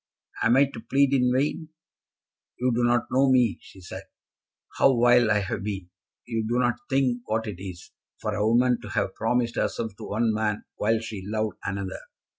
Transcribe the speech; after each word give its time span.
Am 0.41 0.57
I 0.57 0.65
to 0.65 0.79
plead 0.79 1.13
in 1.13 1.31
vain?" 1.31 1.69
"You 2.57 2.71
do 2.73 2.83
not 2.83 3.03
know 3.11 3.29
me," 3.31 3.59
she 3.61 3.81
said; 3.81 4.01
"how 4.79 4.99
vile 4.99 5.29
I 5.29 5.41
have 5.41 5.61
been! 5.61 5.91
You 6.25 6.43
do 6.47 6.57
not 6.57 6.79
think 6.89 7.21
what 7.25 7.45
it 7.45 7.61
is, 7.63 7.91
for 8.19 8.33
a 8.33 8.43
woman 8.43 8.81
to 8.81 8.89
have 8.89 9.13
promised 9.13 9.57
herself 9.57 9.95
to 9.97 10.07
one 10.09 10.33
man 10.33 10.65
while 10.77 10.99
she 11.01 11.21
loved 11.23 11.57
another." 11.63 11.99